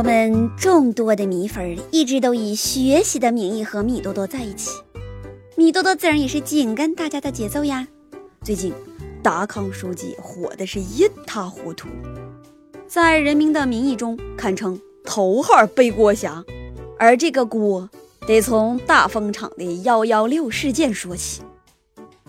[0.00, 4.70] 我们众多的米粉一直都以学习的名义和米多多在一起，
[5.56, 7.86] 米多多自然也是紧跟大家的节奏呀。
[8.42, 8.72] 最近，
[9.22, 11.86] 达康书记火的是一塌糊涂，
[12.86, 16.42] 在《人民的名义》中堪称头号背锅侠，
[16.98, 17.90] 而这个锅
[18.26, 21.42] 得从大风厂的幺幺六事件说起。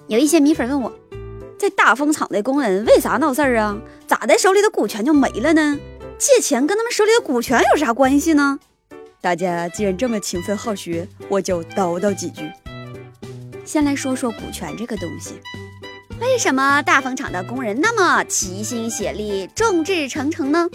[0.08, 0.92] 有一些米粉问我，
[1.58, 3.80] 在大风厂的工人为啥闹事儿啊？
[4.06, 5.80] 咋的，手里的股权就没了呢？
[6.22, 8.60] 借钱跟他们手里的股权有啥关系呢？
[9.20, 12.48] 大家既然这么勤奋好学，我就叨叨几句。
[13.66, 15.42] 先来说说股权这个东西。
[16.20, 20.70] 为什么大风厂的工人那么齐心协力、众志成城呢？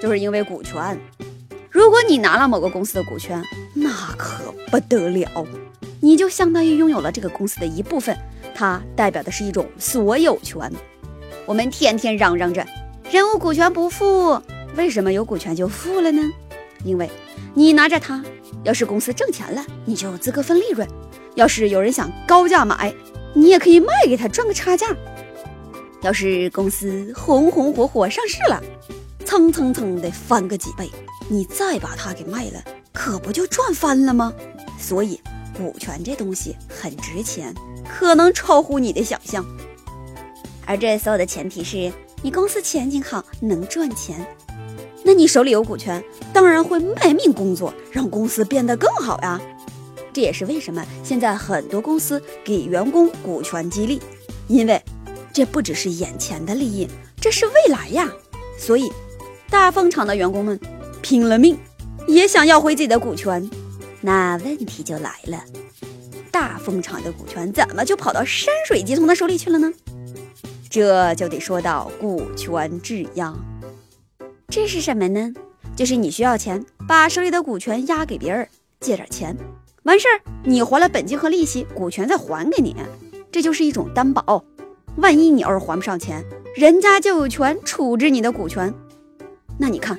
[0.00, 0.98] 就是因为股权。
[1.68, 3.44] 如果你拿了某个公司的股权，
[3.74, 5.46] 那可不得了，
[6.00, 8.16] 你就相当于拥有了这个公司的一部分，
[8.54, 10.72] 它代表的是一种所有权。
[11.44, 12.66] 我们天天嚷嚷着
[13.10, 14.40] 人无股权不富，
[14.76, 16.22] 为什么有股权就富了呢？
[16.84, 17.10] 因为
[17.54, 18.22] 你拿着它，
[18.62, 20.86] 要是公司挣钱了，你就有资格分利润；
[21.34, 22.94] 要是有人想高价买，
[23.34, 24.86] 你也可以卖给他赚个差价。
[26.02, 28.62] 要是公司红红火火上市了，
[29.24, 30.88] 蹭蹭蹭的翻个几倍，
[31.28, 34.32] 你再把它给卖了，可不就赚翻了吗？
[34.78, 35.18] 所以，
[35.56, 37.54] 股权这东西很值钱，
[37.88, 39.44] 可能超乎你的想象。
[40.66, 41.90] 而这所有的前提是
[42.22, 44.24] 你公司前景好，能赚钱。
[45.16, 49.40] 你手里有股权，当然会卖命工作，让公司变得更好呀。
[50.12, 54.00] 这也是为什么现在很多公司给员工股权激励，
[54.46, 54.80] 因为
[55.32, 56.86] 这不只是眼前的利益，
[57.18, 58.12] 这是未来呀。
[58.58, 58.92] 所以，
[59.48, 60.60] 大风厂的员工们
[61.00, 61.58] 拼了命
[62.06, 63.48] 也想要回自己的股权。
[64.02, 65.42] 那问题就来了，
[66.30, 69.72] 大风厂的股权怎么就跑到山水集团的手里去了呢？
[70.68, 73.34] 这就得说到股权质押。
[74.56, 75.34] 这是什么呢？
[75.76, 78.48] 就是你需要钱，把手里的股权押给别人，
[78.80, 79.36] 借点钱。
[79.82, 82.74] 完事儿，你还了本金和利息，股权再还给你，
[83.30, 84.42] 这就是一种担保。
[84.96, 86.24] 万一你要是还不上钱，
[86.54, 88.72] 人家就有权处置你的股权。
[89.58, 89.98] 那你看，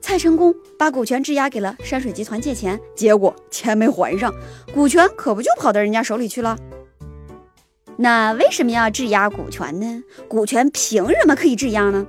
[0.00, 4.32] 蔡成功把股权质押给了山水集团借钱，结果钱没还上，
[4.72, 6.56] 股权可不就跑到人家手里去了？
[7.98, 10.02] 那为什么要质押股权呢？
[10.26, 12.06] 股权凭什么可以质押呢？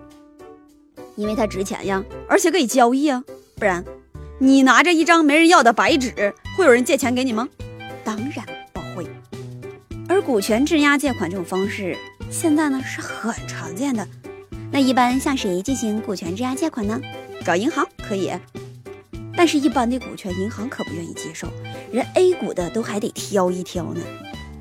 [1.16, 3.24] 因为它值钱呀，而且可以交易啊，
[3.56, 3.84] 不然。
[4.40, 7.48] 你拿着一张没人要的白纸，会有人借钱给你吗？
[8.04, 9.06] 当然不会。
[10.10, 11.96] 而股权质押借款这种方式，
[12.32, 14.08] 现在呢是很常见的。
[14.72, 17.00] 那一般向谁进行股权质押借款呢？
[17.46, 18.32] 找银行可以，
[19.36, 21.48] 但是一般的股权银行可不愿意接受，
[21.92, 24.02] 人 A 股的都还得挑一挑呢。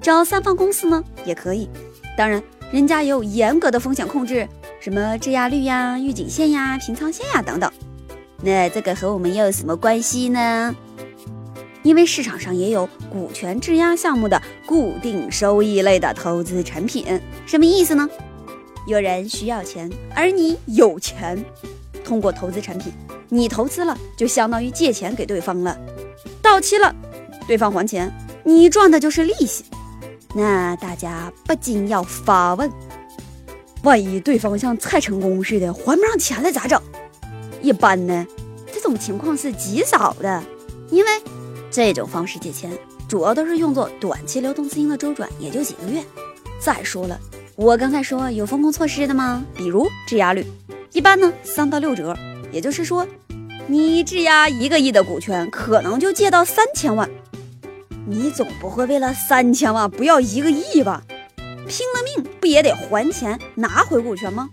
[0.02, 1.68] 找三方公司呢也可以，
[2.16, 4.48] 当然人家也有严格的风险控制，
[4.80, 7.70] 什么质押率呀、预警线呀、平仓线呀等等。
[8.42, 10.74] 那这个和我们又有什么关系呢？
[11.82, 18.08] 因为市场上也有股权质押项目的固定收益类的投资产品，什么意思呢？
[18.86, 21.42] 有人需要钱，而你有钱，
[22.02, 22.90] 通过投资产品，
[23.28, 25.78] 你投资了就相当于借钱给对方了，
[26.40, 26.94] 到期了，
[27.46, 28.10] 对方还钱，
[28.44, 29.64] 你赚的就是利息。
[30.34, 32.70] 那大家不禁要发问：
[33.82, 36.80] 万一对方像蔡成功似的还不上钱了咋整？
[37.62, 38.26] 一般呢，
[38.72, 40.42] 这种情况是极少的，
[40.90, 41.10] 因为
[41.70, 42.70] 这种方式借钱
[43.08, 46.02] 主要都是用作短期流动资金的周转，也就几个月。
[46.60, 47.18] 再说了，
[47.56, 49.42] 我刚才说有风控措施的吗？
[49.54, 50.44] 比如质押率，
[50.92, 52.14] 一般呢三到六折，
[52.52, 53.06] 也就是说，
[53.66, 57.08] 你质押一个亿的股权，可能就借到三千万。
[58.06, 61.02] 你总不会为了三千万不要一个亿吧？
[61.70, 64.50] 拼了命不也得还钱拿回股权吗？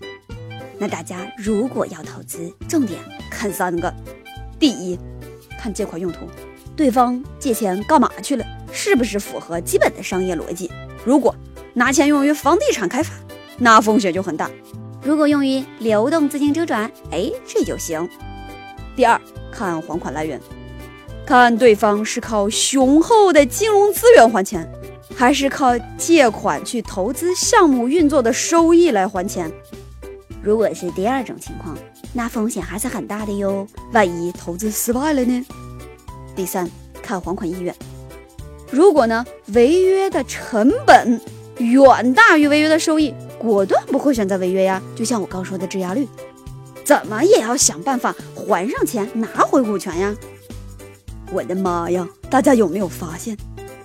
[0.77, 2.99] 那大家如果要投资，重点
[3.31, 3.91] 看三个：
[4.59, 4.99] 第一，
[5.59, 6.27] 看借款用途，
[6.75, 10.69] 对方借钱干嘛去了，是不是符合基本的商业逻辑？
[11.03, 11.35] 如果
[11.73, 13.11] 拿钱用于房地产开发，
[13.57, 14.47] 那风险就很大；
[15.01, 18.07] 如果用于流动资金周转，哎，这就行。
[18.95, 19.19] 第二，
[19.51, 20.39] 看还款来源，
[21.27, 24.65] 看对方是靠雄厚的金融资源还钱，
[25.13, 29.51] 还是靠借款去投资项目运作的收益来还钱。
[30.41, 31.77] 如果是第二种情况，
[32.13, 33.67] 那风险还是很大的哟。
[33.91, 35.45] 万一投资失败了呢？
[36.33, 36.71] 第三，
[37.03, 37.75] 看还款意愿。
[38.71, 41.19] 如果呢，违约的成本
[41.57, 44.81] 远大于违约的收益，果断不会选择违约呀。
[44.95, 46.07] 就像我刚说的质押率，
[46.85, 50.15] 怎么也要想办法还上钱，拿回股权呀。
[51.31, 52.07] 我的妈呀！
[52.29, 53.37] 大家有没有发现，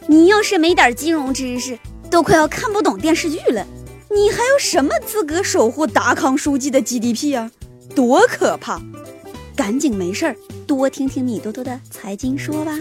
[0.07, 1.79] 你要是没点金融知识，
[2.11, 3.67] 都快要看不懂电视剧了。
[4.11, 7.51] 你还有什么资格守护达康书记的 GDP 啊？
[7.95, 8.81] 多可怕！
[9.57, 10.37] 赶紧没事儿
[10.67, 12.79] 多听听米多多的财经说吧。